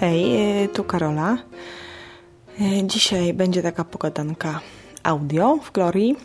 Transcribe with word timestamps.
Hej, 0.00 0.64
y, 0.64 0.68
tu 0.68 0.84
Karola. 0.84 1.38
Y, 2.60 2.86
dzisiaj 2.86 3.34
będzie 3.34 3.62
taka 3.62 3.84
pogadanka 3.84 4.60
audio 5.02 5.56
w 5.56 5.72
Glorii, 5.72 6.16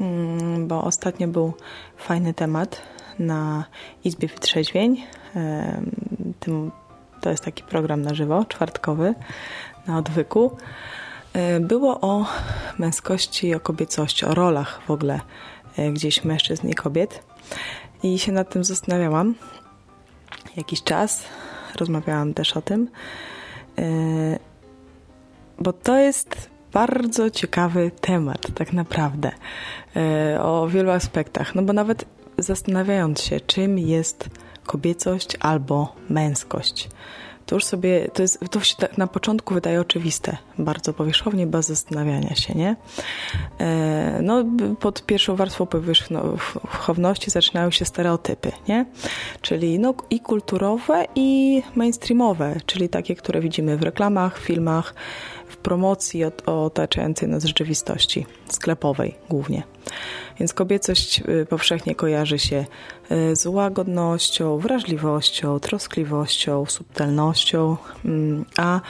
mm, 0.00 0.68
bo 0.68 0.84
ostatnio 0.84 1.28
był 1.28 1.52
fajny 1.96 2.34
temat 2.34 2.82
na 3.18 3.64
Izbie 4.04 4.28
Wytrzeźwień. 4.28 5.04
To 7.20 7.30
jest 7.30 7.44
taki 7.44 7.62
program 7.62 8.02
na 8.02 8.14
żywo, 8.14 8.44
czwartkowy, 8.44 9.14
na 9.86 9.98
odwyku. 9.98 10.56
Było 11.60 12.00
o 12.00 12.26
męskości, 12.78 13.54
o 13.54 13.60
kobiecości, 13.60 14.26
o 14.26 14.34
rolach 14.34 14.80
w 14.86 14.90
ogóle 14.90 15.20
gdzieś 15.92 16.24
mężczyzn 16.24 16.68
i 16.68 16.74
kobiet. 16.74 17.24
I 18.02 18.18
się 18.18 18.32
nad 18.32 18.50
tym 18.50 18.64
zastanawiałam 18.64 19.34
jakiś 20.56 20.82
czas 20.82 21.24
rozmawiałam 21.80 22.34
też 22.34 22.56
o 22.56 22.62
tym, 22.62 22.88
e, 23.78 24.38
bo 25.58 25.72
to 25.72 25.96
jest 25.96 26.50
bardzo 26.72 27.30
ciekawy 27.30 27.90
temat, 28.00 28.46
tak 28.54 28.72
naprawdę, 28.72 29.30
e, 29.96 30.42
o 30.42 30.68
wielu 30.68 30.90
aspektach. 30.90 31.54
No 31.54 31.62
bo 31.62 31.72
nawet 31.72 32.04
zastanawiając 32.38 33.22
się, 33.22 33.40
czym 33.40 33.78
jest 33.78 34.28
kobiecość 34.66 35.36
albo 35.40 35.94
męskość, 36.08 36.88
to 37.50 37.56
już 37.56 37.64
sobie, 37.64 38.08
to, 38.08 38.22
jest, 38.22 38.38
to 38.50 38.60
się 38.60 38.76
tak 38.76 38.98
na 38.98 39.06
początku 39.06 39.54
wydaje 39.54 39.80
oczywiste, 39.80 40.36
bardzo 40.58 40.92
powierzchownie, 40.92 41.46
bez 41.46 41.66
zastanawiania 41.66 42.34
się, 42.34 42.54
nie? 42.54 42.76
E, 43.58 44.18
no, 44.22 44.44
pod 44.80 45.06
pierwszą 45.06 45.36
warstwą 45.36 45.66
powierzchowności 45.66 47.30
zaczynają 47.30 47.70
się 47.70 47.84
stereotypy, 47.84 48.52
nie? 48.68 48.86
Czyli 49.40 49.78
no, 49.78 49.94
i 50.10 50.20
kulturowe, 50.20 51.04
i 51.14 51.62
mainstreamowe, 51.74 52.56
czyli 52.66 52.88
takie, 52.88 53.14
które 53.14 53.40
widzimy 53.40 53.76
w 53.76 53.82
reklamach, 53.82 54.38
filmach, 54.38 54.94
w 55.50 55.56
promocji 55.56 56.24
otaczającej 56.46 57.28
nas 57.28 57.44
rzeczywistości, 57.44 58.26
sklepowej 58.48 59.14
głównie. 59.28 59.62
Więc 60.38 60.54
kobiecość 60.54 61.22
y, 61.28 61.46
powszechnie 61.46 61.94
kojarzy 61.94 62.38
się 62.38 62.64
y, 63.10 63.36
z 63.36 63.46
łagodnością, 63.46 64.58
wrażliwością, 64.58 65.60
troskliwością, 65.60 66.66
subtelnością, 66.66 67.76
mm, 68.04 68.44
a 68.56 68.80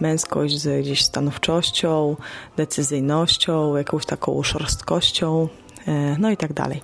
męskość 0.00 0.58
z 0.58 0.82
gdzieś 0.82 1.04
stanowczością, 1.04 2.16
decyzyjnością, 2.56 3.76
jakąś 3.76 4.06
taką 4.06 4.42
szorstkością, 4.42 5.48
y, 5.88 6.16
no 6.18 6.30
i 6.30 6.36
tak 6.36 6.52
dalej. 6.52 6.82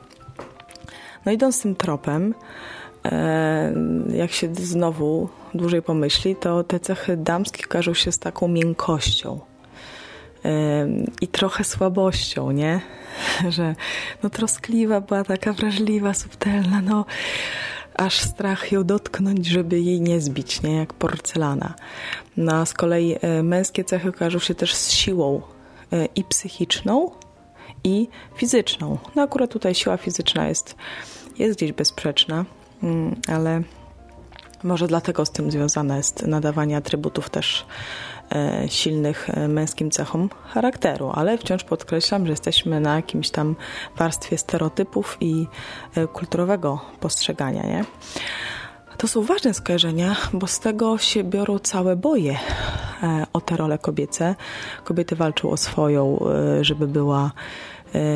No 1.26 1.32
idąc 1.32 1.62
tym 1.62 1.76
tropem, 1.76 2.34
jak 4.14 4.32
się 4.32 4.54
znowu 4.54 5.28
dłużej 5.54 5.82
pomyśli, 5.82 6.36
to 6.36 6.64
te 6.64 6.80
cechy 6.80 7.16
damskie 7.16 7.64
kojarzą 7.64 7.94
się 7.94 8.12
z 8.12 8.18
taką 8.18 8.48
miękkością 8.48 9.40
i 11.20 11.28
trochę 11.28 11.64
słabością, 11.64 12.50
nie? 12.50 12.80
Że 13.56 13.74
no 14.22 14.30
troskliwa 14.30 15.00
była, 15.00 15.24
taka 15.24 15.52
wrażliwa, 15.52 16.14
subtelna, 16.14 16.82
no 16.82 17.04
aż 17.94 18.20
strach 18.20 18.72
ją 18.72 18.84
dotknąć, 18.84 19.46
żeby 19.46 19.80
jej 19.80 20.00
nie 20.00 20.20
zbić, 20.20 20.62
nie? 20.62 20.76
Jak 20.76 20.92
porcelana. 20.92 21.74
No 22.36 22.54
a 22.54 22.66
z 22.66 22.74
kolei 22.74 23.16
e, 23.20 23.42
męskie 23.42 23.84
cechy 23.84 24.12
kojarzą 24.12 24.38
się 24.38 24.54
też 24.54 24.74
z 24.74 24.91
siłą 24.91 25.42
e, 25.92 26.06
i 26.14 26.24
psychiczną, 26.24 27.10
i 27.84 28.08
fizyczną. 28.36 28.98
No 29.14 29.22
akurat 29.22 29.50
tutaj 29.50 29.74
siła 29.74 29.96
fizyczna 29.96 30.48
jest, 30.48 30.76
jest 31.38 31.58
gdzieś 31.58 31.72
bezsprzeczna, 31.72 32.44
ale 33.28 33.62
może 34.62 34.86
dlatego 34.86 35.27
z 35.27 35.30
tym 35.30 35.50
związane 35.50 35.96
jest 35.96 36.27
nadawanie 36.27 36.77
atrybutów 36.77 37.31
też 37.31 37.66
e, 38.32 38.69
silnych 38.69 39.31
e, 39.31 39.48
męskim 39.48 39.91
cechom 39.91 40.31
charakteru, 40.48 41.10
ale 41.14 41.38
wciąż 41.38 41.64
podkreślam, 41.64 42.26
że 42.26 42.32
jesteśmy 42.32 42.81
na 42.81 42.97
jakimś 42.97 43.31
tam 43.31 43.56
warstwie 43.97 44.38
stereotypów 44.38 45.16
i 45.20 45.47
e, 45.94 46.06
kulturowego 46.06 46.81
postrzegania, 47.00 47.62
nie? 47.62 47.84
To 48.97 49.08
są 49.08 49.22
ważne 49.22 49.54
skojarzenia, 49.54 50.16
bo 50.32 50.47
z 50.47 50.60
tego 50.60 50.98
się 50.98 51.25
biorą 51.25 51.58
całe 51.58 51.97
boje 51.97 52.37
o 53.32 53.41
te 53.41 53.56
role 53.56 53.78
kobiece. 53.78 54.34
Kobiety 54.84 55.16
walczą 55.16 55.50
o 55.50 55.56
swoją, 55.56 56.19
żeby 56.60 56.87
była 56.87 57.32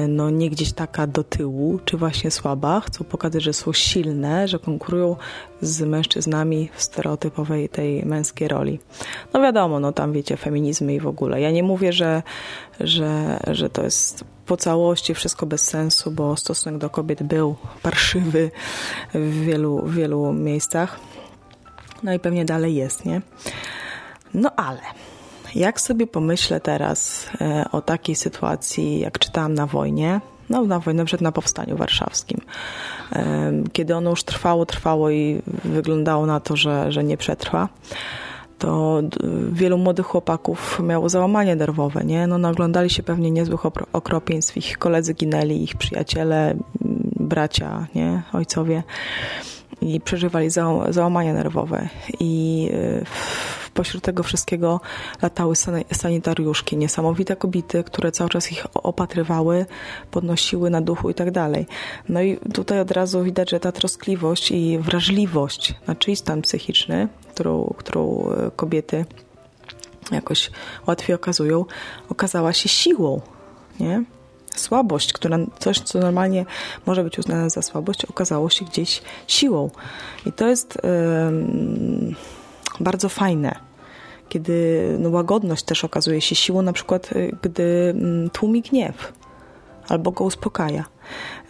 no 0.09 0.31
nie 0.31 0.51
gdzieś 0.51 0.73
taka 0.73 1.07
do 1.07 1.25
tyłu, 1.25 1.81
czy 1.85 1.97
właśnie 1.97 2.31
słaba, 2.31 2.81
chcą 2.81 3.05
pokazać, 3.05 3.43
że 3.43 3.53
są 3.53 3.73
silne, 3.73 4.49
że 4.49 4.59
konkurują 4.59 5.17
z 5.63 5.81
mężczyznami 5.81 6.71
w 6.75 6.83
stereotypowej 6.83 7.69
tej 7.69 8.07
męskiej 8.07 8.49
roli. 8.49 8.81
No 9.33 9.41
wiadomo, 9.41 9.81
no 9.81 9.93
tam 9.93 10.13
wiecie, 10.13 10.37
feminizmy 10.37 10.95
i 10.95 11.01
w 11.01 11.07
ogóle. 11.07 11.41
Ja 11.41 11.51
nie 11.51 11.63
mówię, 11.63 11.93
że, 11.93 12.23
że, 12.81 13.41
że 13.51 13.71
to 13.71 13.83
jest 13.83 14.25
po 14.47 14.57
całości 14.57 15.15
wszystko 15.15 15.47
bez 15.47 15.63
sensu, 15.63 16.11
bo 16.11 16.37
stosunek 16.37 16.81
do 16.81 16.91
kobiet 16.91 17.23
był 17.23 17.57
parszywy 17.83 18.51
w 19.15 19.45
wielu, 19.45 19.87
wielu 19.87 20.33
miejscach. 20.33 21.01
No 22.03 22.13
i 22.13 22.19
pewnie 22.19 22.45
dalej 22.45 22.75
jest, 22.75 23.05
nie? 23.05 23.23
No 24.35 24.51
ale 24.57 24.81
jak 25.55 25.81
sobie 25.81 26.07
pomyślę 26.07 26.61
teraz 26.61 27.27
e, 27.41 27.65
o 27.73 27.81
takiej 27.81 28.15
sytuacji, 28.15 29.01
jak 29.01 29.19
czytałam 29.19 29.55
na 29.55 29.67
wojnie, 29.67 30.21
no 30.51 30.65
na 30.65 30.79
wojnie, 30.79 31.05
przed 31.05 31.21
na 31.21 31.33
Powstaniu 31.33 31.77
Warszawskim, 31.77 32.41
e, 33.13 33.53
kiedy 33.73 33.97
ono 33.97 34.11
już 34.11 34.25
trwało, 34.25 34.67
trwało 34.67 35.11
i 35.11 35.43
wyglądało 35.65 36.27
na 36.27 36.41
to, 36.41 36.57
że, 36.57 36.93
że 36.93 37.05
nie 37.05 37.17
przetrwa, 37.17 37.69
to 38.59 39.03
wielu 39.53 39.79
młodych 39.79 40.07
chłopaków 40.07 40.81
miało 40.85 41.09
załamanie 41.09 41.57
nerwowe, 41.57 42.05
nie? 42.05 42.27
No 42.27 42.39
naglądali 42.39 42.91
się 42.91 43.03
pewnie 43.03 43.31
niezłych 43.31 43.61
okropieństw, 43.93 44.57
ich 44.57 44.79
koledzy 44.79 45.15
ginęli, 45.15 45.63
ich 45.63 45.77
przyjaciele, 45.77 46.55
bracia, 47.21 47.87
nie? 47.95 48.23
Ojcowie 48.33 48.83
i 49.81 50.01
przeżywali 50.01 50.51
załamanie 50.91 51.33
nerwowe 51.33 51.89
i 52.21 52.69
e, 52.73 53.05
pośród 53.75 54.05
tego 54.05 54.23
wszystkiego 54.23 54.81
latały 55.23 55.55
sanitariuszki, 55.93 56.77
niesamowite 56.77 57.37
kobiety, 57.37 57.85
które 57.85 58.13
cały 58.13 58.31
czas 58.31 58.53
ich 58.53 58.67
opatrywały, 58.75 59.67
podnosiły 60.11 60.71
na 60.71 60.81
duchu 60.81 61.11
i 61.11 61.15
tak 61.15 61.31
dalej. 61.31 61.67
No 62.09 62.23
i 62.23 62.37
tutaj 62.55 62.81
od 62.81 62.91
razu 62.91 63.23
widać, 63.23 63.51
że 63.51 63.61
ta 63.61 63.73
troskliwość 63.73 64.51
i 64.51 64.79
wrażliwość 64.79 65.75
na 65.87 65.95
czyjś 65.95 66.19
stan 66.19 66.43
psychiczny, 66.43 67.09
którą, 67.35 67.75
którą 67.79 68.31
e, 68.31 68.51
kobiety 68.51 69.05
jakoś 70.13 70.51
łatwiej 70.87 71.17
okazują, 71.17 71.65
okazała 72.09 72.53
się 72.53 72.69
siłą, 72.69 73.21
nie? 73.81 74.05
Słabość, 74.57 75.13
która 75.13 75.39
coś, 75.59 75.81
co 75.81 75.99
normalnie 75.99 76.47
może 76.87 77.05
być 77.05 77.19
uznane 77.19 77.51
za 77.51 77.63
słabość, 77.63 78.05
okazało 78.05 78.51
się 78.51 78.65
gdzieś 78.65 79.03
siłą. 79.27 79.71
I 80.27 80.33
to 80.33 80.49
jest 80.49 80.79
yy, 82.05 82.15
bardzo 82.81 83.09
fajne 83.09 83.71
kiedy 84.31 84.97
no, 84.99 85.11
łagodność 85.11 85.63
też 85.63 85.85
okazuje 85.85 86.21
się 86.21 86.35
siłą, 86.35 86.63
na 86.63 86.73
przykład 86.73 87.13
y, 87.13 87.37
gdy 87.43 87.95
mm, 87.97 88.31
tłumi 88.31 88.63
gniew 88.63 89.13
albo 89.89 90.11
go 90.11 90.25
uspokaja. 90.25 90.85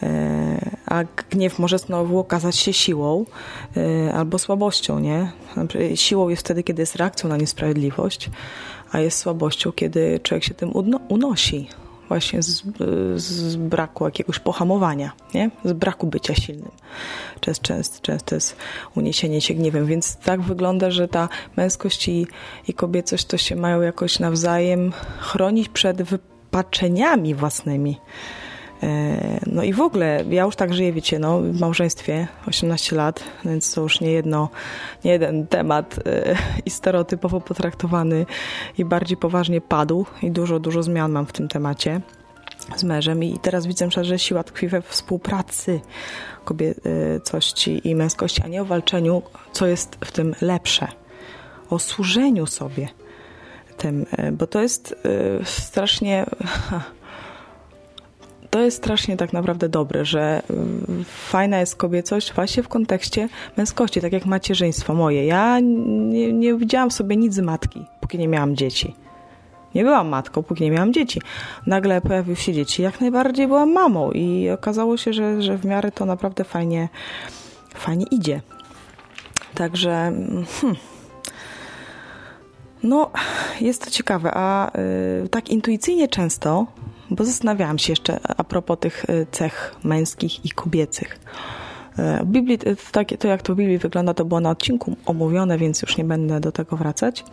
E, 0.02 0.70
a 0.86 1.04
gniew 1.30 1.58
może 1.58 1.78
znowu 1.78 2.18
okazać 2.18 2.56
się 2.56 2.72
siłą 2.72 3.24
e, 3.76 4.14
albo 4.14 4.38
słabością, 4.38 4.98
nie? 4.98 5.32
Siłą 5.94 6.28
jest 6.28 6.42
wtedy, 6.42 6.62
kiedy 6.62 6.82
jest 6.82 6.96
reakcją 6.96 7.28
na 7.28 7.36
niesprawiedliwość, 7.36 8.30
a 8.92 9.00
jest 9.00 9.18
słabością, 9.18 9.72
kiedy 9.72 10.20
człowiek 10.22 10.44
się 10.44 10.54
tym 10.54 10.72
unosi, 11.08 11.68
właśnie 12.10 12.42
z, 12.42 12.62
z 13.16 13.56
braku 13.56 14.04
jakiegoś 14.04 14.38
pohamowania, 14.38 15.12
nie? 15.34 15.50
z 15.64 15.72
braku 15.72 16.06
bycia 16.06 16.34
silnym. 16.34 16.70
Często, 17.40 17.64
często, 17.64 17.98
często 18.02 18.34
jest 18.34 18.56
uniesienie 18.94 19.40
się 19.40 19.54
gniewem, 19.54 19.86
więc 19.86 20.16
tak 20.16 20.40
wygląda, 20.40 20.90
że 20.90 21.08
ta 21.08 21.28
męskość 21.56 22.08
i, 22.08 22.26
i 22.68 22.74
kobiecość 22.74 23.24
to 23.24 23.38
się 23.38 23.56
mają 23.56 23.80
jakoś 23.80 24.18
nawzajem 24.18 24.92
chronić 25.18 25.68
przed 25.68 26.02
wypaczeniami 26.02 27.34
własnymi. 27.34 27.98
E, 28.82 29.40
no 29.46 29.62
i 29.62 29.72
w 29.72 29.80
ogóle, 29.80 30.24
ja 30.28 30.44
już 30.44 30.56
tak 30.56 30.74
żyję, 30.74 30.92
wiecie, 30.92 31.18
no, 31.18 31.40
w 31.40 31.60
małżeństwie 31.60 32.28
18 32.46 32.96
lat, 32.96 33.24
więc 33.44 33.74
to 33.74 33.80
już 33.80 34.00
nie, 34.00 34.10
jedno, 34.10 34.48
nie 35.04 35.10
jeden 35.10 35.46
temat 35.46 35.98
e, 36.06 36.36
i 36.66 36.70
stereotypowo 36.70 37.40
potraktowany 37.40 38.26
i 38.78 38.84
bardziej 38.84 39.16
poważnie 39.16 39.60
padł 39.60 40.06
i 40.22 40.30
dużo, 40.30 40.60
dużo 40.60 40.82
zmian 40.82 41.12
mam 41.12 41.26
w 41.26 41.32
tym 41.32 41.48
temacie 41.48 42.00
z 42.76 42.84
mężem 42.84 43.24
i 43.24 43.38
teraz 43.38 43.66
widzę, 43.66 43.88
że 44.02 44.18
siła 44.18 44.44
tkwi 44.44 44.68
we 44.68 44.82
współpracy 44.82 45.80
kobiecości 46.44 47.88
i 47.88 47.94
męskości, 47.94 48.42
a 48.44 48.48
nie 48.48 48.62
o 48.62 48.64
walczeniu, 48.64 49.22
co 49.52 49.66
jest 49.66 49.98
w 50.04 50.12
tym 50.12 50.34
lepsze. 50.40 50.88
O 51.70 51.78
służeniu 51.78 52.46
sobie 52.46 52.88
tym, 53.76 54.06
e, 54.16 54.32
bo 54.32 54.46
to 54.46 54.62
jest 54.62 54.94
strasznie 55.44 56.26
to 58.50 58.60
jest 58.60 58.76
strasznie 58.76 59.16
tak 59.16 59.32
naprawdę 59.32 59.68
dobre, 59.68 60.04
że 60.04 60.42
y, 61.00 61.04
fajna 61.04 61.60
jest 61.60 61.76
kobiecość 61.76 62.32
właśnie 62.32 62.62
w 62.62 62.68
kontekście 62.68 63.28
męskości, 63.56 64.00
tak 64.00 64.12
jak 64.12 64.26
macierzyństwo 64.26 64.94
moje. 64.94 65.26
Ja 65.26 65.60
nie, 65.60 66.32
nie 66.32 66.54
widziałam 66.54 66.90
sobie 66.90 67.16
nic 67.16 67.34
z 67.34 67.40
matki, 67.40 67.84
póki 68.00 68.18
nie 68.18 68.28
miałam 68.28 68.56
dzieci. 68.56 68.94
Nie 69.74 69.84
byłam 69.84 70.08
matką, 70.08 70.42
póki 70.42 70.64
nie 70.64 70.70
miałam 70.70 70.92
dzieci. 70.92 71.20
Nagle 71.66 72.00
pojawiły 72.00 72.36
się 72.36 72.52
dzieci. 72.52 72.82
Jak 72.82 73.00
najbardziej 73.00 73.46
byłam 73.46 73.72
mamą 73.72 74.10
i 74.10 74.50
okazało 74.50 74.96
się, 74.96 75.12
że, 75.12 75.42
że 75.42 75.58
w 75.58 75.64
miarę 75.64 75.92
to 75.92 76.04
naprawdę 76.04 76.44
fajnie, 76.44 76.88
fajnie 77.74 78.06
idzie. 78.10 78.40
Także 79.54 79.90
hmm, 80.60 80.76
no, 82.82 83.10
jest 83.60 83.84
to 83.84 83.90
ciekawe, 83.90 84.30
a 84.34 84.78
y, 85.24 85.28
tak 85.28 85.48
intuicyjnie 85.48 86.08
często, 86.08 86.66
bo 87.10 87.24
zastanawiałam 87.24 87.78
się 87.78 87.92
jeszcze 87.92 88.20
a 88.36 88.44
propos 88.44 88.78
tych 88.80 89.04
y, 89.10 89.26
cech 89.30 89.74
męskich 89.84 90.44
i 90.44 90.50
kobiecych. 90.50 91.18
W 91.96 92.26
Biblii, 92.26 92.58
to, 92.58 93.04
to 93.18 93.28
jak 93.28 93.42
to 93.42 93.54
w 93.54 93.56
Biblii 93.56 93.78
wygląda, 93.78 94.14
to 94.14 94.24
było 94.24 94.40
na 94.40 94.50
odcinku 94.50 94.96
omówione, 95.06 95.58
więc 95.58 95.82
już 95.82 95.96
nie 95.96 96.04
będę 96.04 96.40
do 96.40 96.52
tego 96.52 96.76
wracać, 96.76 97.24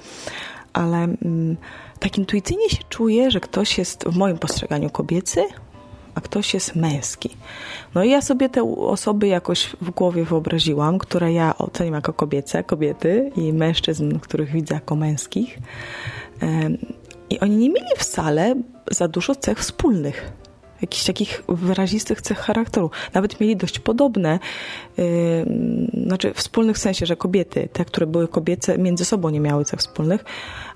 ale 0.74 0.98
mm, 0.98 1.58
tak 2.00 2.18
intuicyjnie 2.18 2.70
się 2.70 2.84
czuję, 2.90 3.32
że 3.32 3.40
ktoś 3.40 3.78
jest 3.78 4.04
w 4.04 4.18
moim 4.18 4.38
postrzeganiu 4.38 4.90
kobiecy, 4.90 5.44
a 6.16 6.22
ktoś 6.22 6.54
jest 6.54 6.76
męski. 6.76 7.30
No 7.96 8.04
i 8.04 8.10
ja 8.10 8.22
sobie 8.22 8.50
te 8.50 8.64
osoby 8.78 9.28
jakoś 9.28 9.76
w 9.82 9.92
głowie 9.92 10.24
wyobraziłam, 10.24 10.98
które 10.98 11.34
ja 11.34 11.58
oceniam 11.58 11.94
jako 11.94 12.14
kobiece, 12.14 12.64
kobiety 12.64 13.32
i 13.36 13.54
mężczyzn, 13.54 14.20
których 14.20 14.52
widzę 14.52 14.76
jako 14.76 14.96
męskich. 14.96 15.60
I 17.30 17.40
oni 17.40 17.58
nie 17.58 17.70
mieli 17.70 17.88
wcale 17.98 18.56
za 18.92 19.08
dużo 19.08 19.36
cech 19.36 19.60
wspólnych 19.60 20.32
jakichś 20.82 21.04
takich 21.04 21.44
wyrazistych 21.48 22.22
cech 22.22 22.38
charakteru. 22.38 22.90
Nawet 23.14 23.40
mieli 23.40 23.56
dość 23.56 23.80
podobne, 23.80 24.40
yy, 24.98 25.06
znaczy 26.06 26.34
wspólnych 26.34 26.76
w 26.76 26.80
sensie, 26.80 27.06
że 27.06 27.16
kobiety, 27.16 27.70
te, 27.74 27.86
które 27.86 28.08
były 28.08 28.28
kobiece, 28.28 28.78
między 28.78 29.06
sobą 29.06 29.30
nie 29.30 29.40
miały 29.40 29.66
cech 29.66 29.80
wspólnych, 29.80 30.26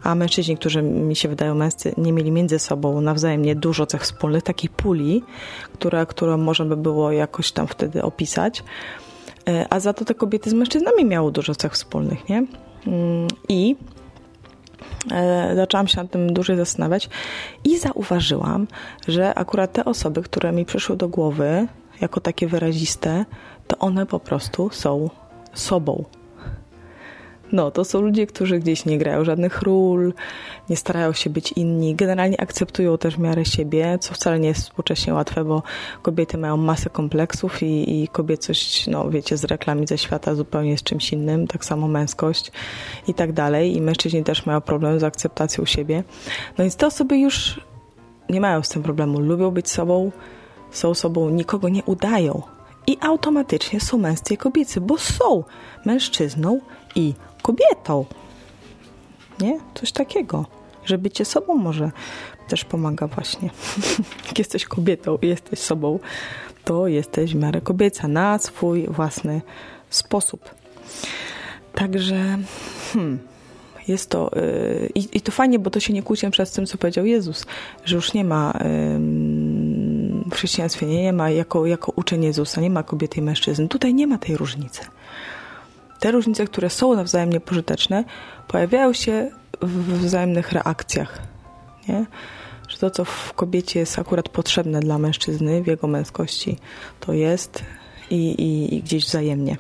a 0.04 0.16
mężczyźni, 0.16 0.58
którzy 0.58 0.82
mi 0.82 1.16
się 1.16 1.30
wydają 1.30 1.56
męscy, 1.56 1.94
nie 1.98 2.14
mieli 2.14 2.32
między 2.32 2.60
sobą 2.60 3.02
nawzajem 3.02 3.42
nie 3.42 3.56
dużo 3.56 3.86
cech 3.86 4.02
wspólnych, 4.02 4.44
takiej 4.44 4.70
puli, 4.70 5.24
która, 5.74 6.06
którą 6.06 6.38
można 6.38 6.66
by 6.66 6.78
było 6.78 7.12
jakoś 7.12 7.52
tam 7.52 7.68
wtedy 7.68 8.04
opisać. 8.04 8.64
Yy, 9.48 9.66
a 9.70 9.80
za 9.80 9.94
to 9.94 10.06
te 10.06 10.16
kobiety 10.16 10.50
z 10.50 10.54
mężczyznami 10.54 11.06
miały 11.06 11.32
dużo 11.32 11.56
cech 11.56 11.74
wspólnych, 11.74 12.30
nie? 12.30 12.46
Yy, 12.86 13.28
I 13.50 13.76
zaczęłam 15.56 15.88
się 15.88 15.98
nad 15.98 16.12
tym 16.12 16.34
dłużej 16.34 16.58
zastanawiać 16.58 17.10
i 17.64 17.78
zauważyłam, 17.78 18.68
że 19.08 19.34
akurat 19.36 19.74
te 19.74 19.86
osoby, 19.86 20.22
które 20.22 20.52
mi 20.52 20.66
przyszły 20.66 20.98
do 20.98 21.08
głowy 21.08 21.68
jako 22.02 22.20
takie 22.20 22.48
wyraziste, 22.48 23.26
to 23.68 23.78
one 23.78 24.06
po 24.06 24.20
prostu 24.20 24.70
są 24.74 25.10
sobą. 25.54 26.04
No, 27.52 27.72
to 27.72 27.86
są 27.86 28.02
ludzie, 28.02 28.28
którzy 28.28 28.60
gdzieś 28.60 28.86
nie 28.86 28.98
grają 28.98 29.26
żadnych 29.26 29.62
ról, 29.62 30.14
nie 30.70 30.78
starają 30.78 31.14
się 31.14 31.30
być 31.30 31.52
inni, 31.52 31.96
generalnie 31.96 32.42
akceptują 32.42 32.98
też 32.98 33.16
w 33.16 33.20
miarę 33.20 33.46
siebie, 33.46 33.98
co 34.02 34.14
wcale 34.14 34.40
nie 34.40 34.48
jest 34.48 34.62
współcześnie 34.62 35.14
łatwe, 35.14 35.44
bo 35.44 35.64
kobiety 36.02 36.38
mają 36.38 36.58
masę 36.58 36.90
kompleksów 36.90 37.64
i, 37.64 38.04
i 38.04 38.08
kobiecość, 38.08 38.88
no 38.88 39.10
wiecie, 39.10 39.38
z 39.38 39.44
reklamy 39.44 39.88
ze 39.88 39.98
świata 39.98 40.36
zupełnie 40.36 40.72
jest 40.72 40.84
czymś 40.84 41.14
innym, 41.14 41.48
tak 41.48 41.66
samo 41.66 41.88
męskość 41.88 42.52
i 43.08 43.14
tak 43.14 43.34
dalej. 43.34 43.76
I 43.76 43.82
mężczyźni 43.82 44.24
też 44.24 44.46
mają 44.46 44.62
problem 44.62 45.00
z 45.00 45.04
akceptacją 45.04 45.66
siebie. 45.66 46.04
No 46.58 46.64
więc 46.64 46.76
te 46.76 46.88
osoby 46.88 47.18
już 47.18 47.62
nie 48.30 48.42
mają 48.42 48.64
z 48.64 48.70
tym 48.70 48.84
problemu, 48.84 49.20
lubią 49.20 49.52
być 49.52 49.70
sobą, 49.70 50.12
są 50.72 50.94
sobą, 50.94 51.30
nikogo 51.30 51.70
nie 51.70 51.84
udają. 51.84 52.42
I 52.88 52.98
automatycznie 53.02 53.80
są 53.80 53.98
męscy 53.98 54.34
i 54.34 54.38
kobiecy, 54.38 54.82
bo 54.82 54.98
są 54.98 55.44
mężczyzną 55.86 56.62
i 56.96 57.14
kobietą. 57.42 58.06
Nie? 59.40 59.60
Coś 59.74 59.92
takiego. 59.92 60.46
Że 60.86 60.98
bycie 60.98 61.26
sobą 61.26 61.56
może 61.56 61.92
też 62.48 62.66
pomaga 62.66 63.08
właśnie. 63.08 63.50
Jak 64.28 64.40
jesteś 64.40 64.66
kobietą 64.66 65.18
i 65.22 65.28
jesteś 65.28 65.60
sobą, 65.60 66.00
to 66.66 66.88
jesteś 66.88 67.34
w 67.34 67.36
miarę 67.36 67.62
kobieca 67.62 68.08
na 68.08 68.40
swój 68.40 68.88
własny 68.88 69.42
sposób. 69.90 70.56
Także 71.74 72.38
hmm, 72.94 73.20
jest 73.88 74.10
to 74.10 74.32
yy, 74.36 74.90
i, 74.96 75.22
to 75.22 75.32
fajnie, 75.32 75.60
bo 75.60 75.70
to 75.70 75.80
się 75.80 75.94
nie 75.94 76.04
kłóci 76.04 76.32
przez 76.32 76.52
tym, 76.52 76.66
co 76.66 76.78
powiedział 76.78 77.06
Jezus, 77.06 77.46
że 77.86 77.96
już 77.96 78.14
nie 78.14 78.24
ma 78.24 78.54
yy, 78.54 78.70
w 80.32 80.34
chrześcijaństwie 80.34 80.86
nie 80.86 81.14
ma 81.14 81.30
jako, 81.30 81.66
jako 81.66 81.92
uczeń 81.96 82.24
Jezusa, 82.24 82.62
nie 82.62 82.70
ma 82.70 82.84
kobiety 82.84 83.20
i 83.20 83.24
mężczyzn. 83.24 83.68
Tutaj 83.68 83.94
nie 83.94 84.08
ma 84.08 84.18
tej 84.18 84.38
różnicy 84.38 84.82
te 86.02 86.12
różnice, 86.12 86.46
które 86.46 86.70
są 86.70 86.96
nawzajem 86.96 87.30
niepożyteczne, 87.30 88.04
pojawiają 88.48 88.94
się 88.94 89.32
w 89.62 89.98
wzajemnych 89.98 90.52
reakcjach. 90.52 91.20
Nie? 91.88 92.06
Że 92.68 92.78
to, 92.78 92.90
co 92.90 93.06
w 93.06 93.34
kobiecie 93.34 93.80
jest 93.80 94.00
akurat 94.00 94.30
potrzebne 94.30 94.80
dla 94.80 94.98
mężczyzny, 94.98 95.64
w 95.64 95.68
jego 95.68 95.88
męskości, 95.88 96.58
to 97.00 97.14
jest 97.14 97.64
i, 98.10 98.32
i, 98.32 98.76
i 98.76 98.82
gdzieś 98.82 99.06
wzajemnie. 99.06 99.58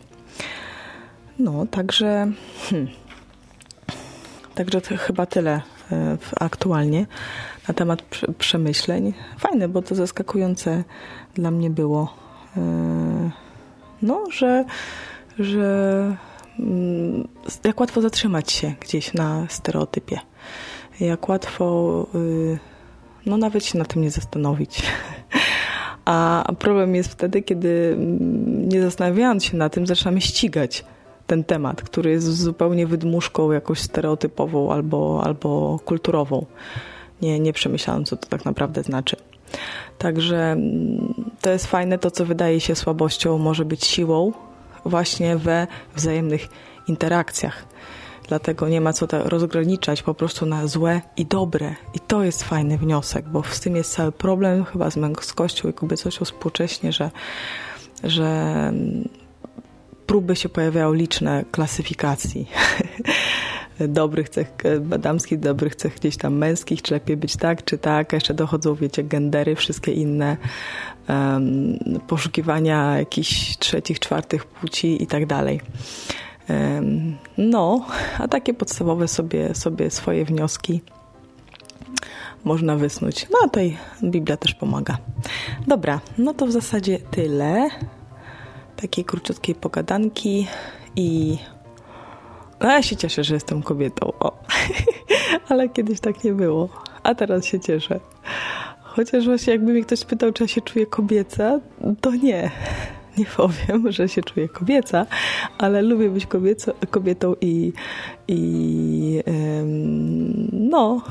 No, 1.39 1.65
także. 1.65 2.31
Hmm. 2.69 2.87
Także 4.55 4.81
to 4.81 4.97
chyba 4.97 5.25
tyle 5.25 5.61
e, 5.91 6.17
aktualnie 6.39 7.05
na 7.67 7.73
temat 7.73 8.01
przemyśleń. 8.37 9.13
Fajne, 9.37 9.67
bo 9.67 9.81
to 9.81 9.95
zaskakujące 9.95 10.83
dla 11.33 11.51
mnie 11.51 11.69
było. 11.69 12.13
E, 12.57 13.31
no, 14.01 14.23
że, 14.31 14.65
że 15.39 16.30
jak 17.63 17.79
łatwo 17.79 18.01
zatrzymać 18.01 18.51
się 18.51 18.73
gdzieś 18.79 19.13
na 19.13 19.45
stereotypie. 19.49 20.19
Jak 20.99 21.29
łatwo, 21.29 22.07
y, 22.15 22.59
no 23.25 23.37
nawet 23.37 23.65
się 23.65 23.77
na 23.77 23.85
tym 23.85 24.01
nie 24.01 24.11
zastanowić. 24.11 24.83
A 26.05 26.45
problem 26.59 26.95
jest 26.95 27.11
wtedy, 27.11 27.41
kiedy 27.41 27.93
mm, 27.93 28.69
nie 28.69 28.81
zastanawiając 28.81 29.45
się 29.45 29.57
na 29.57 29.69
tym, 29.69 29.87
zaczynamy 29.87 30.21
ścigać 30.21 30.85
ten 31.27 31.43
temat, 31.43 31.81
który 31.81 32.11
jest 32.11 32.27
zupełnie 32.27 32.87
wydmuszką 32.87 33.51
jakoś 33.51 33.79
stereotypową 33.79 34.71
albo, 34.71 35.21
albo 35.23 35.79
kulturową. 35.85 36.45
Nie, 37.21 37.39
nie 37.39 37.53
przemyślałem, 37.53 38.05
co 38.05 38.17
to 38.17 38.27
tak 38.27 38.45
naprawdę 38.45 38.83
znaczy. 38.83 39.15
Także 39.97 40.51
mm, 40.51 41.13
to 41.41 41.49
jest 41.49 41.67
fajne, 41.67 41.97
to 41.97 42.11
co 42.11 42.25
wydaje 42.25 42.59
się 42.59 42.75
słabością 42.75 43.37
może 43.37 43.65
być 43.65 43.85
siłą, 43.85 44.31
właśnie 44.85 45.37
we 45.37 45.67
wzajemnych 45.95 46.47
interakcjach. 46.87 47.65
Dlatego 48.27 48.69
nie 48.69 48.81
ma 48.81 48.93
co 48.93 49.07
rozgraniczać 49.11 50.03
po 50.03 50.13
prostu 50.13 50.45
na 50.45 50.67
złe 50.67 51.01
i 51.17 51.25
dobre. 51.25 51.75
I 51.93 51.99
to 51.99 52.23
jest 52.23 52.43
fajny 52.43 52.77
wniosek, 52.77 53.29
bo 53.29 53.43
z 53.43 53.59
tym 53.59 53.75
jest 53.75 53.93
cały 53.93 54.11
problem 54.11 54.65
chyba 54.65 54.89
z 54.89 54.97
męskością 54.97 55.69
i 55.69 55.73
kobiecością 55.73 56.25
współcześnie, 56.25 56.91
że, 56.91 57.11
że 58.03 58.73
próby 60.07 60.35
się 60.35 60.49
pojawiają 60.49 60.93
liczne 60.93 61.45
klasyfikacji 61.51 62.47
dobrych 63.87 64.29
cech, 64.29 64.53
damskich, 64.99 65.39
dobrych 65.39 65.75
cech 65.75 65.95
gdzieś 65.95 66.17
tam 66.17 66.33
męskich, 66.33 66.81
czy 66.81 66.93
lepiej 66.93 67.17
być 67.17 67.37
tak, 67.37 67.63
czy 67.63 67.77
tak, 67.77 68.13
jeszcze 68.13 68.33
dochodzą, 68.33 68.75
wiecie, 68.75 69.03
gendery, 69.03 69.55
wszystkie 69.55 69.91
inne 69.91 70.37
um, 71.09 71.79
poszukiwania 72.07 72.97
jakichś 72.97 73.57
trzecich, 73.57 73.99
czwartych 73.99 74.45
płci 74.45 75.03
i 75.03 75.07
tak 75.07 75.25
dalej. 75.25 75.61
Um, 76.49 77.17
no, 77.37 77.85
a 78.19 78.27
takie 78.27 78.53
podstawowe 78.53 79.07
sobie, 79.07 79.55
sobie 79.55 79.91
swoje 79.91 80.25
wnioski 80.25 80.81
można 82.43 82.75
wysnuć. 82.75 83.27
No 83.31 83.39
a 83.43 83.43
tutaj 83.43 83.77
Biblia 84.03 84.37
też 84.37 84.55
pomaga. 84.55 84.97
Dobra, 85.67 85.99
no 86.17 86.33
to 86.33 86.45
w 86.45 86.51
zasadzie 86.51 86.99
tyle. 86.99 87.69
Takiej 88.75 89.05
króciutkiej 89.05 89.55
pogadanki 89.55 90.47
i 90.95 91.37
ja 92.67 92.81
się 92.81 92.95
cieszę, 92.95 93.23
że 93.23 93.33
jestem 93.33 93.63
kobietą. 93.63 94.13
O. 94.19 94.43
Ale 95.49 95.69
kiedyś 95.69 95.99
tak 95.99 96.23
nie 96.23 96.33
było. 96.33 96.69
A 97.03 97.15
teraz 97.15 97.45
się 97.45 97.59
cieszę. 97.59 97.99
Chociaż 98.81 99.25
właśnie 99.25 99.53
jakby 99.53 99.71
mnie 99.71 99.83
ktoś 99.83 99.99
spytał, 99.99 100.31
czy 100.31 100.43
ja 100.43 100.47
się 100.47 100.61
czuję 100.61 100.85
kobieca, 100.85 101.59
to 102.01 102.11
nie. 102.11 102.51
Nie 103.17 103.25
powiem, 103.25 103.91
że 103.91 104.09
się 104.09 104.21
czuję 104.21 104.49
kobieca, 104.49 105.05
ale 105.57 105.81
lubię 105.81 106.09
być 106.09 106.25
kobieco, 106.25 106.73
kobietą 106.91 107.35
i, 107.41 107.73
i 108.27 109.23
ym, 109.27 110.49
no, 110.51 111.01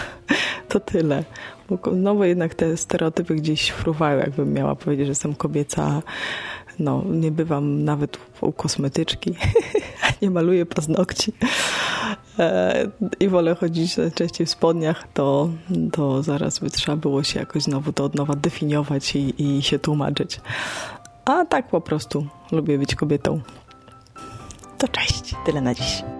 to 0.68 0.80
tyle. 0.80 1.24
No 1.92 2.14
bo 2.14 2.24
jednak 2.24 2.54
te 2.54 2.76
stereotypy 2.76 3.34
gdzieś 3.34 3.70
fruwają, 3.70 4.18
jakbym 4.18 4.52
miała 4.52 4.74
powiedzieć, 4.74 5.06
że 5.06 5.10
jestem 5.10 5.34
kobieca. 5.34 6.02
No, 6.78 7.02
nie 7.10 7.30
bywam 7.30 7.84
nawet 7.84 8.18
u 8.40 8.52
kosmetyczki, 8.52 9.34
nie 10.22 10.30
maluję 10.30 10.66
paznokci. 10.66 11.32
e, 12.38 12.90
i 13.20 13.28
wolę 13.28 13.54
chodzić 13.54 13.96
częściej 14.14 14.46
w 14.46 14.50
spodniach, 14.50 15.08
to, 15.14 15.48
to 15.92 16.22
zaraz 16.22 16.58
by 16.58 16.70
trzeba 16.70 16.96
było 16.96 17.22
się 17.22 17.40
jakoś 17.40 17.62
znowu 17.62 17.92
to 17.92 18.04
od 18.04 18.14
nowa 18.14 18.36
definiować 18.36 19.16
i, 19.16 19.42
i 19.42 19.62
się 19.62 19.78
tłumaczyć. 19.78 20.40
A 21.24 21.44
tak 21.44 21.68
po 21.68 21.80
prostu 21.80 22.26
lubię 22.52 22.78
być 22.78 22.94
kobietą. 22.94 23.40
To 24.78 24.88
cześć, 24.88 25.34
tyle 25.46 25.60
na 25.60 25.74
dziś. 25.74 26.15